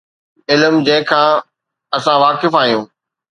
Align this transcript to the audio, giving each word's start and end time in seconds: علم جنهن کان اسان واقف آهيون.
علم 0.51 0.75
جنهن 0.85 1.03
کان 1.09 1.27
اسان 1.95 2.17
واقف 2.25 2.53
آهيون. 2.63 2.85